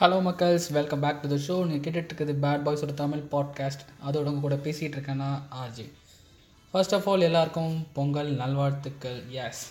Hello 0.00 0.18
மக்கள்ஸ். 0.26 0.66
Welcome 0.76 1.00
back 1.00 1.18
to 1.22 1.28
the 1.32 1.36
show 1.46 1.54
நீங்கள் 1.66 1.82
கேட்டுட்டு 1.84 2.10
இருக்குது 2.10 2.34
பேட் 2.42 2.62
பாய்ஸோட 2.66 2.92
தமிழ் 3.00 3.22
பாட்காஸ்ட் 3.32 3.82
அதோட 4.06 4.22
உங்கள் 4.30 4.44
கூட 4.44 4.56
பேசிகிட்டு 4.66 4.96
இருக்கேன்னா 4.96 5.26
ஆர்ஜி 5.62 5.84
ஃபர்ஸ்ட் 6.70 6.94
ஆஃப் 6.96 7.08
ஆல் 7.10 7.24
எல்லாருக்கும் 7.26 7.74
பொங்கல் 7.96 8.30
நல்வாழ்த்துக்கள். 8.40 9.18
எஸ் 9.44 9.62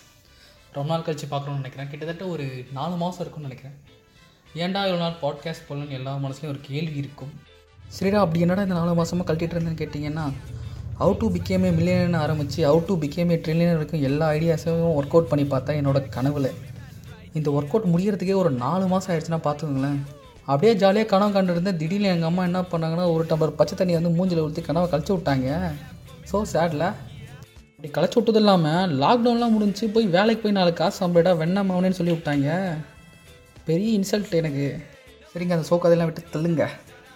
ரொம்ப 0.73 0.87
நாள் 0.91 1.05
கழிச்சு 1.07 1.27
பார்க்கணும்னு 1.31 1.61
நினைக்கிறேன். 1.61 1.89
கிட்டத்தட்ட 1.93 2.25
ஒரு 2.33 2.45
நாலு 2.77 2.95
மாதம் 2.95 3.21
இருக்கும்னு 3.23 3.49
நினைக்கிறேன். 3.49 3.77
ஏன்டா 4.61 4.83
இவ்வளோ 4.87 5.01
நாள் 5.05 5.17
பாட்காஸ்ட் 5.23 5.67
போடணும்னு 5.69 5.97
எல்லா 5.99 6.13
மனசுலையும் 6.25 6.53
ஒரு 6.53 6.61
கேள்வி 6.69 6.97
இருக்கும். 7.03 7.33
சரிடா 7.97 8.21
அப்படி 8.25 8.45
என்னடா 8.47 8.65
இந்த 8.67 8.77
நாலு 8.81 8.93
மாதமாக 9.01 9.27
கழட்டிட்டு 9.31 9.57
இருந்தேன்னு 9.57 9.83
கேட்டிங்கன்னா 9.83 10.25
அவுட் 10.97 11.21
டு 11.23 11.29
பிகேமே 11.37 11.71
மில்லியன் 11.79 12.21
ஆரம்பித்து 12.23 12.61
அவுட் 12.71 12.89
டு 12.91 12.97
பிகேமே 13.05 13.37
ட்ரில்லியன் 13.45 13.77
வரைக்கும் 13.77 14.07
எல்லா 14.11 14.27
ஐடியாஸையும் 14.37 14.95
ஒர்க் 14.99 15.15
அவுட் 15.15 15.31
பண்ணி 15.33 15.47
பார்த்தா 15.55 15.79
என்னோட 15.81 16.09
கனவில். 16.17 16.51
இந்த 17.39 17.49
ஒர்க் 17.57 17.73
அவுட் 17.73 17.91
முடியறதுக்கே 17.93 18.35
ஒரு 18.41 18.49
நாலு 18.63 18.85
மாதம் 18.91 19.11
ஆயிடுச்சுன்னா 19.11 19.39
பார்த்துக்கோங்களேன். 19.45 19.99
அப்படியே 20.49 20.71
ஜாலியாக 20.81 21.07
கனவு 21.11 21.31
கண்டுருந்தேன் 21.35 21.79
திடீர்னு 21.81 22.11
எங்கள் 22.13 22.29
அம்மா 22.29 22.43
என்ன 22.49 22.59
பண்ணாங்கன்னா 22.71 23.05
ஒரு 23.13 23.23
டம்பர் 23.29 23.57
பச்சை 23.59 23.75
தண்ணி 23.77 23.93
வந்து 23.97 24.11
மூஞ்சில் 24.17 24.43
ஊற்றி 24.45 24.61
கனவை 24.67 24.87
கழிச்சு 24.93 25.13
விட்டாங்க. 25.15 25.49
ஸோ 26.31 26.39
சேடில் 26.53 26.87
அப்படி 26.87 27.89
கழிச்சு 27.97 28.17
விட்டது 28.17 28.39
இல்லாமல் 28.41 28.91
லாக்டவுன்லாம் 29.03 29.55
முடிஞ்சு 29.55 29.85
போய் 29.95 30.07
வேலைக்கு 30.15 30.43
போய் 30.43 30.57
நாலு 30.59 30.73
காசு 30.79 30.99
சம்பளடா 31.01 31.33
வெண்ண 31.43 31.63
மாவனேன்னு 31.69 31.99
சொல்லி 31.99 32.15
விட்டாங்க. 32.15 32.49
பெரிய 33.69 33.89
இன்சல்ட் 33.99 34.35
எனக்கு. 34.41 34.67
சரிங்க 35.31 35.55
அந்த 35.57 35.67
சோக்கதெல்லாம் 35.71 36.09
விட்டு 36.09 36.33
தள்ளுங்க. 36.35 36.63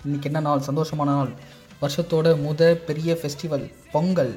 இன்றைக்கி 0.06 0.28
என்ன 0.32 0.42
நாள்? 0.48 0.68
சந்தோஷமான 0.70 1.14
நாள். 1.20 1.32
வருஷத்தோட 1.82 2.28
முத 2.46 2.72
பெரிய 2.90 3.14
ஃபெஸ்டிவல் 3.22 3.66
பொங்கல். 3.94 4.34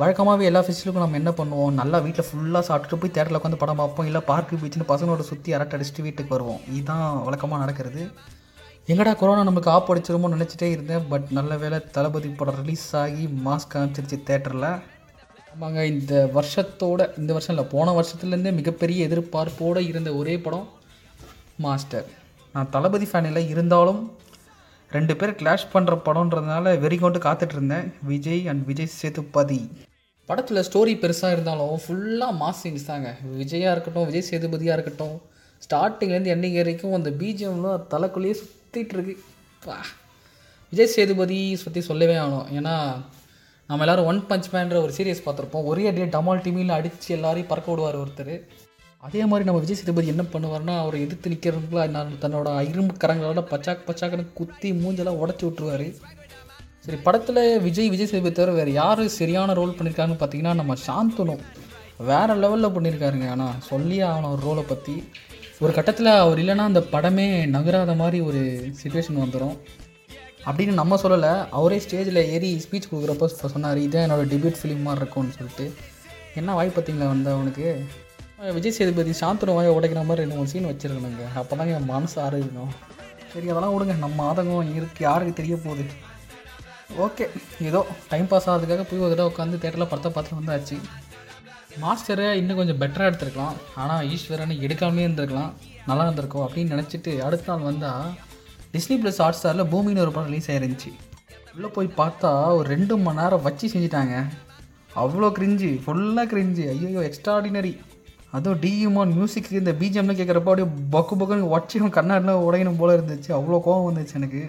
வழக்கமாகவே 0.00 0.44
எல்லா 0.48 0.60
ஃபெஸ்டிவலுக்கும் 0.66 1.04
நம்ம 1.04 1.18
என்ன 1.20 1.30
பண்ணுவோம்? 1.38 1.74
நல்லா 1.80 1.98
வீட்டில் 2.04 2.26
ஃபுல்லாக 2.28 2.62
சாப்பிட்டுட்டு 2.68 2.98
போய் 3.00 3.12
தேட்டரில் 3.14 3.38
உட்காந்து 3.38 3.58
படம் 3.62 3.80
பார்ப்போம். 3.80 4.06
இல்லை 4.08 4.20
பார்க்கு 4.30 4.60
பீச்சுன்னு 4.60 4.86
பசங்களோட 4.92 5.22
சுற்றி 5.30 5.50
அரட்டை 5.56 5.74
அடிச்சுட்டு 5.78 6.04
வீட்டுக்கு 6.06 6.34
வருவோம். 6.34 6.62
இதுதான் 6.76 7.24
வழக்கமாக 7.26 7.60
நடக்கிறது. 7.64 8.02
எங்கடா 8.92 9.12
கொரோனா 9.22 9.42
நமக்கு 9.48 9.70
ஆப் 9.74 9.90
அடிச்சிருமோ 9.92 10.30
நினச்சிட்டே 10.34 10.68
இருந்தேன். 10.76 11.04
பட் 11.12 11.26
நல்ல 11.38 11.56
வேளை 11.62 11.78
தளபதி 11.96 12.30
படம் 12.40 12.58
ரிலீஸ் 12.62 12.86
ஆகி 13.02 13.24
மாஸ்க் 13.46 13.74
காமிச்சிருச்சு 13.74 14.18
தேட்டரில் 14.30 14.68
ஆமாங்க 15.54 15.80
இந்த 15.92 16.14
வருஷத்தோட 16.36 17.00
இந்த 17.20 17.30
வருஷம் 17.36 17.54
இல்லை 17.56 17.68
போன 17.74 17.92
வருஷத்துலேருந்தே 17.98 18.52
மிகப்பெரிய 18.60 19.08
எதிர்பார்ப்போடு 19.08 19.82
இருந்த 19.90 20.10
ஒரே 20.20 20.36
படம் 20.46 20.66
மாஸ்டர். 21.66 22.06
நான் 22.54 22.72
தளபதி 22.76 23.08
ஃபேன் 23.10 23.28
இல்லை 23.30 23.44
இருந்தாலும் 23.54 24.00
ரெண்டு 24.96 25.14
பேர் 25.20 25.38
கிளாஷ் 25.40 25.70
பண்ணுற 25.72 25.94
படம்ன்றதுனால 26.06 26.72
வெறி 26.84 26.96
கொண்டு 27.02 27.18
காத்துட்டு 27.26 27.54
இருந்தேன் 27.56 27.86
விஜய் 28.10 28.42
அண்ட் 28.50 28.62
விஜய் 28.70 28.94
சேதுபதி. 29.00 29.60
படத்தில் 30.28 30.66
ஸ்டோரி 30.68 30.94
பெருசாக 31.02 31.34
இருந்தாலும் 31.36 31.76
ஃபுல்லாக 31.84 32.32
மாஸ் 32.42 32.60
சீன்ஸ் 32.62 32.88
தாங்க. 32.90 33.08
விஜயாக 33.40 33.74
இருக்கட்டும் 33.76 34.06
விஜய் 34.10 34.28
சேதுபதியாக 34.30 34.76
இருக்கட்டும் 34.78 35.16
ஸ்டார்டிங்லேருந்து 35.66 36.32
எண்டிங் 36.34 36.58
வரைக்கும் 36.60 36.96
அந்த 36.98 37.10
பிஜிஎம்லாம் 37.20 37.86
தலைக்குள்ளேயே 37.94 38.36
சுற்றிட்டு 38.42 38.94
இருக்கு 38.96 39.14
விஜய் 40.72 40.94
சேதுபதி 40.96 41.38
பற்றி 41.64 41.80
சொல்லவே 41.88 42.16
ஆகணும் 42.22 42.46
ஏன்னா 42.58 42.74
நம்ம 43.68 43.84
எல்லாரும் 43.84 44.08
ஒன் 44.10 44.20
பஞ்ச் 44.30 44.48
மேன்ற 44.52 44.76
ஒரு 44.84 44.92
சீரியஸ் 44.96 45.24
பார்த்துருப்போம். 45.26 45.68
ஒரே 45.70 45.82
அடியே 45.90 46.06
டமால் 46.14 46.42
டிமியில் 46.46 46.76
அடித்து 46.76 47.14
எல்லாரையும் 47.16 47.50
பறக்க 47.50 47.68
விடுவார் 47.72 47.98
ஒருத்தர். 48.02 48.34
அதே 49.02 49.22
மாதிரி 49.30 49.46
நம்ம 49.46 49.60
விஜய் 49.62 49.78
சேதுபதி 49.78 50.10
என்ன 50.12 50.24
பண்ணுவார்னா 50.32 50.74
அவரை 50.82 50.98
எதிர்த்து 51.04 51.30
நிற்கிறவங்களா 51.32 51.84
நான் 51.94 52.10
தன்னோட 52.22 52.48
இரும்பு 52.72 52.92
கரங்களோட 53.02 53.40
பச்சாக் 53.52 53.86
பச்சாக்குன்னு 53.88 54.24
குத்தி 54.38 54.68
மூஞ்செல்லாம் 54.82 55.20
உடச்சி 55.22 55.44
விட்ருவாரு 55.46 55.88
சரி 56.84 56.98
படத்தில் 57.06 57.40
விஜய் 57.64 57.90
விஜய் 57.94 58.10
சேதுபதி 58.12 58.34
தவிர 58.36 58.52
வேறு 58.58 58.72
யார் 58.72 59.02
சரியான 59.16 59.54
ரோல் 59.58 59.74
பண்ணியிருக்காங்கன்னு 59.78 60.20
பார்த்தீங்கன்னா 60.20 60.54
நம்ம 60.60 60.76
சாந்தனு. 60.86 61.34
வேறு 62.10 62.34
லெவலில் 62.42 62.74
பண்ணியிருக்காருங்க 62.76 63.26
ஆனால் 63.34 63.58
சொல்லியே 63.70 64.04
ஆகணும் 64.10 64.32
ஒரு 64.34 64.42
ரோலை 64.48 64.64
பற்றி 64.70 64.94
ஒரு 65.64 65.72
கட்டத்தில் 65.78 66.10
அவர் 66.22 66.40
இல்லைன்னா 66.42 66.64
அந்த 66.70 66.82
படமே 66.94 67.26
நகராத 67.56 67.94
மாதிரி 68.02 68.20
ஒரு 68.28 68.40
சுச்சுவேஷன் 68.80 69.20
வந்துடும் 69.24 69.56
அப்படின்னு 70.46 70.74
நம்ம 70.80 70.98
சொல்லலை. 71.02 71.32
அவரே 71.58 71.80
ஸ்டேஜில் 71.84 72.22
ஏறி 72.34 72.50
ஸ்பீச் 72.64 72.90
கொடுக்குறப்ப 72.92 73.50
சொன்னார் 73.54 73.84
இதான் 73.86 74.06
என்னோட 74.06 74.24
டிபியூட் 74.32 74.60
ஃபிலிம் 74.60 74.86
மாதிரி 74.86 75.02
இருக்கும்னு 75.04 75.36
சொல்லிட்டு. 75.38 75.66
என்ன 76.40 76.54
வாய்ப்பு 76.58 76.76
பார்த்தீங்களா 76.76 77.12
வந்து 77.14 77.30
அவனுக்கு 77.36 77.66
விஜய் 78.54 78.74
சேதுபதி 78.76 79.12
சாந்தனு 79.18 79.52
வாயை 79.56 79.72
உடைக்கிற 79.74 80.00
மாதிரி 80.06 80.22
ரெண்டு 80.22 80.36
மூணு 80.36 80.50
சீன் 80.52 80.68
வச்சுருக்கணுங்க. 80.68 81.24
அப்போ 81.40 81.54
தான் 81.58 81.68
என் 81.74 81.90
மனசு 81.90 82.16
ஆரோக்கியம் 82.24 82.72
சரி 83.32 83.50
அதெல்லாம் 83.52 83.74
விடுங்க. 83.74 83.94
நம்ம 84.04 84.24
ஆதங்கம் 84.30 84.72
இருக்குது 84.78 85.04
யாருக்கு 85.06 85.34
தெரிய 85.40 85.56
போகுது? 85.64 85.84
ஓகே. 87.04 87.26
ஏதோ 87.68 87.80
டைம் 88.12 88.28
பாஸ் 88.32 88.48
ஆகிறதுக்காக 88.52 88.84
போய் 88.88 89.04
ஒரு 89.04 89.12
தடவை 89.12 89.28
உட்காந்து 89.32 89.60
தேட்டரில் 89.62 89.90
படத்தை 89.92 90.10
பார்த்துட்டு 90.14 90.40
வந்தாச்சு. 90.40 90.76
மாஸ்டரை 91.84 92.26
இன்னும் 92.40 92.58
கொஞ்சம் 92.60 92.80
பெட்டராக 92.82 93.10
எடுத்திருக்கலாம். 93.10 93.56
ஆனால் 93.82 94.02
ஈஸ்வரனை 94.14 94.56
எடுக்காமே 94.66 95.04
இருந்திருக்கலாம். 95.06 95.52
நல்லா 95.90 96.06
இருந்திருக்கும் 96.06 96.44
அப்படின்னு 96.46 96.74
நினச்சிட்டு 96.74 97.12
அடுத்த 97.28 97.50
நாள் 97.52 97.68
வந்தால் 97.70 98.10
டிஸ்னி 98.74 98.98
ப்ளஸ் 99.04 99.22
ஹாட் 99.24 99.38
ஸ்டாரில் 99.38 99.70
பூமின்னு 99.74 100.04
ஒரு 100.06 100.12
படம் 100.16 100.28
ரிலீஸ் 100.30 100.50
ஆயிருந்துச்சு. 100.52 100.92
உள்ளே 101.56 101.70
போய் 101.76 101.96
பார்த்தா 102.02 102.32
ஒரு 102.58 102.66
ரெண்டு 102.74 102.94
மணி 103.06 103.20
நேரம் 103.22 103.46
வச்சு 103.46 103.66
செஞ்சிட்டாங்க. 103.76 104.16
அவ்வளோ 105.02 105.30
கிரிஞ்சு 105.38 105.72
ஃபுல்லாக 105.84 106.26
கிரிஞ்சு 106.34 106.64
ஐயோ 106.74 107.02
எக்ஸ்ட்ராடினரி 107.08 107.72
அதுவும் 108.36 108.60
டியூமான் 108.64 109.14
மியூசிக் 109.16 109.48
இந்த 109.60 109.72
பிஜிஎம்னு 109.80 110.18
கேட்குறப்ப 110.18 110.50
அப்படியே 110.52 110.68
பக்கு 110.94 111.14
பக்குன்னு 111.20 111.52
ஒச்சையும் 111.56 111.94
கண்ணாடிலாம் 111.96 112.44
உடையணும் 112.48 112.78
போல 112.80 112.96
இருந்துச்சு. 112.96 113.30
அவ்வளோ 113.38 113.58
கோவம் 113.66 113.88
வந்துச்சு 113.88 114.18
எனக்கு. 114.20 114.42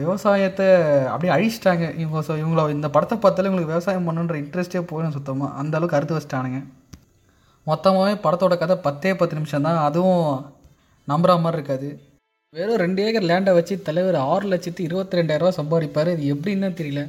விவசாயத்தை 0.00 0.66
அப்படியே 1.12 1.32
அழிச்சிட்டாங்க. 1.36 1.84
இவங்க 2.02 2.20
ஸோ 2.28 2.32
இவங்கள 2.42 2.64
இந்த 2.76 2.88
படத்தை 2.96 3.16
பார்த்தாலே 3.24 3.48
இவங்களுக்கு 3.48 3.74
விவசாயம் 3.74 4.08
பண்ணுன்ற 4.08 4.36
இன்ட்ரெஸ்ட்டே 4.42 4.82
போயிடும் 4.90 5.14
சுத்தமாக 5.16 5.56
அந்தளவுக்கு 5.62 5.98
அறுத்து 5.98 6.16
வச்சிட்டானுங்க. 6.16 6.60
மொத்தமாகவே 7.70 8.14
படத்தோட 8.24 8.56
கதை 8.62 8.76
பத்தே 8.88 9.12
பத்து 9.20 9.38
நிமிஷம் 9.38 9.66
தான். 9.68 9.78
அதுவும் 9.86 10.26
நம்புற 11.12 11.32
மாதிரி 11.44 11.58
இருக்காது. 11.60 11.88
வெறும் 12.56 12.82
ரெண்டு 12.82 13.00
ஏக்கர் 13.06 13.28
லேண்டை 13.30 13.52
வச்சு 13.56 13.74
தலைவர் 13.86 14.18
ஆறு 14.32 14.46
லட்சத்து 14.52 14.82
இருபத்தி 14.88 15.18
ரெண்டாயிரரூவா 15.18 15.52
சம்பாதிப்பார். 15.60 16.10
இது 16.16 16.34
எப்படின்னு 16.34 16.68
தெரியல. 16.80 17.02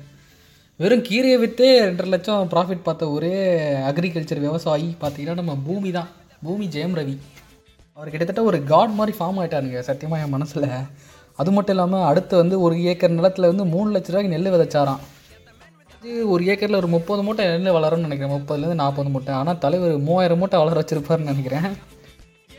வெறும் 0.82 1.04
கீரையை 1.06 1.38
விற்றே 1.42 1.68
ரெண்டரை 1.84 2.10
லட்சம் 2.14 2.50
ப்ராஃபிட் 2.52 2.84
பார்த்த 2.88 3.06
ஒரே 3.14 3.32
அக்ரிகல்ச்சர் 3.90 4.42
விவசாயி 4.44 4.90
பார்த்தீங்கன்னா 5.04 5.36
நம்ம 5.40 5.54
பூமி 5.68 5.92
தான். 5.96 6.10
பூமி 6.46 6.66
ஜெயம் 6.76 6.94
ரவி. 7.00 7.16
அவர் 7.98 8.12
கிட்டத்தட்ட 8.14 8.42
ஒரு 8.50 8.58
காட் 8.72 8.94
மாதிரி 8.98 9.14
ஃபார்ம் 9.18 9.40
ஆகிட்டாருங்க 9.42 9.80
சத்தியமாக 9.88 10.26
என் 10.26 10.34
மனசில். 10.36 10.68
அது 11.42 11.52
மட்டும் 11.56 11.76
இல்லாமல் 11.76 12.06
அடுத்து 12.10 12.36
வந்து 12.42 12.56
ஒரு 12.66 12.78
ஏக்கர் 12.92 13.16
நிலத்தில் 13.18 13.50
வந்து 13.52 13.66
மூணு 13.74 13.90
லட்ச 13.96 14.14
ரூபாய்க்கு 14.14 14.34
நெல் 14.36 14.54
விதைச்சாராம். 14.56 15.02
இது 15.98 16.20
ஒரு 16.36 16.44
ஏக்கரில் 16.52 16.80
ஒரு 16.82 16.92
முப்பது 16.96 17.24
மூட்டை 17.28 17.50
நெல் 17.56 17.76
வளரும்னு 17.80 18.08
நினைக்கிறேன் 18.08 18.36
முப்பதுலேருந்து 18.38 18.82
நாற்பது 18.84 19.10
மூட்டை. 19.16 19.34
ஆனால் 19.42 19.60
தலைவர் 19.66 19.98
மூவாயிரம் 20.08 20.42
மூட்டை 20.44 20.64
வளர 20.64 20.80
வச்சுருப்பாருன்னு 20.84 21.32
நினைக்கிறேன். 21.34 21.70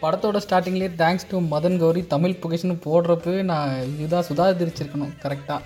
படத்தோட 0.03 0.41
ஸ்டார்டிங்லேயே 0.49 0.93
தேங்க்ஸ் 1.05 1.31
டு 1.31 1.47
மதன் 1.55 1.81
கௌரி 1.85 2.05
தமிழ் 2.15 2.41
புகேஷ்னு 2.43 2.83
போடுறப்பவே 2.89 3.41
நான் 3.55 3.73
இதுதான் 3.95 4.29
சுதாகரிச்சிருக்கணும் 4.31 5.17
கரெக்டாக 5.25 5.63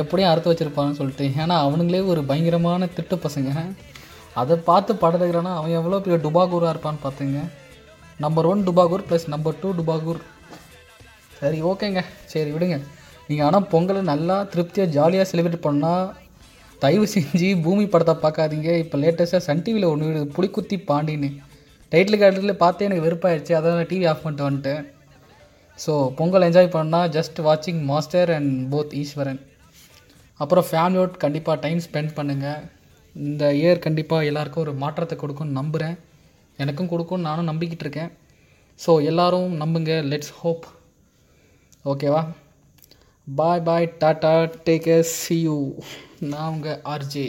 எப்படியும் 0.00 0.30
அறுத்து 0.30 0.50
வச்சிருப்பான்னு 0.50 0.98
சொல்லிட்டு. 0.98 1.26
ஏன்னா 1.42 1.56
அவனுங்களே 1.66 2.00
ஒரு 2.12 2.20
பயங்கரமான 2.30 2.88
திட்டு 2.96 3.16
பசங்க. 3.26 3.50
அதை 4.40 4.56
பார்த்து 4.68 4.92
படம் 5.02 5.20
எடுக்கிறான்னா 5.20 5.52
அவன் 5.58 5.76
எவ்வளோ 5.80 6.00
பெரிய 6.04 6.18
டுபாகூராக 6.26 6.72
இருப்பான்னு 6.74 7.04
பார்த்துங்க. 7.04 7.40
நம்பர் 8.24 8.48
ஒன் 8.50 8.64
டுபாகூர் 8.68 9.06
ப்ளஸ் 9.08 9.26
நம்பர் 9.34 9.58
டூ 9.62 9.68
டுபாகூர். 9.80 10.20
சரி 11.40 11.58
ஓகேங்க. 11.70 12.00
சரி 12.32 12.50
விடுங்க. 12.54 12.78
நீங்கள் 13.28 13.46
ஆனால் 13.48 13.68
பொங்கலை 13.72 14.02
நல்லா 14.12 14.36
திருப்தியாக 14.52 14.92
ஜாலியாக 14.96 15.28
செலிப்ரேட் 15.30 15.66
பண்ணால் 15.66 16.06
தயவு 16.82 17.06
செஞ்சு 17.14 17.48
பூமி 17.64 17.84
படத்தை 17.92 18.14
பார்க்காதீங்க. 18.24 18.70
இப்போ 18.84 18.96
லேட்டஸ்ட்டாக 19.02 19.46
சன் 19.48 19.62
டிவியில் 19.66 19.90
ஒன்று 19.92 20.08
விடுது 20.08 20.26
புளிக்குத்தி 20.36 20.76
பாண்டின்னு. 20.90 21.30
டைட்டில் 21.92 22.20
கார்டில் 22.20 22.60
பார்த்தே 22.62 22.86
எனக்கு 22.88 23.04
வெறுப்பாயிடுச்சு 23.06 23.52
அதான் 23.58 23.90
டிவி 23.90 24.06
ஆஃப் 24.10 24.22
பண்ணிட்டு 24.24 24.46
வந்துட்டேன் 24.48 24.82
ஸோ 25.78 25.92
பொங்கல் 26.18 26.46
என்ஜாய் 26.48 26.74
பண்ணால் 26.76 27.10
ஜஸ்ட் 27.16 27.38
வாட்சிங் 27.46 27.80
மாஸ்டர் 27.90 28.30
அண்ட் 28.36 28.52
போத் 28.72 28.94
ஈஸ்வரன் 29.02 29.40
அப்புறம் 30.40 30.66
ஃபேமிலியோட 30.70 31.18
கண்டிப்பாக 31.24 31.62
டைம் 31.64 31.80
ஸ்பெண்ட் 31.86 32.12
பண்ணுங்கள் 32.18 32.64
இந்த 33.16 33.44
இயர் 33.60 33.84
கண்டிப்பாக 33.86 34.28
எல்லாருக்கும் 34.30 34.64
ஒரு 34.66 34.74
மாற்றத்தை 34.82 35.16
கொடுக்கும்னு 35.18 35.58
நம்புகிறேன் 35.60 35.96
எனக்கும் 36.64 36.90
கொடுக்கும்னு 36.92 37.28
நானும் 37.28 37.48
நம்பிக்கிட்டு 37.50 37.84
இருக்கேன். 37.86 38.10
ஸோ 38.80 38.90
எல்லோரும் 39.10 39.54
நம்புங்க. 39.62 39.94
லெட்ஸ் 40.10 40.34
ஹோப் 40.40 40.66
ஓகேவா 41.92 42.22
bye 43.26 43.62
bye 43.68 43.86
tata 44.02 44.32
take 44.66 44.90
see 45.14 45.36
you 45.46 45.56
நான் 46.30 46.52
உங்கள் 46.54 46.80
ஆர்ஜே 46.94 47.26